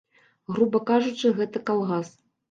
Груба 0.53 0.79
кажучы, 0.91 1.31
гэта 1.39 1.61
калгас. 1.67 2.09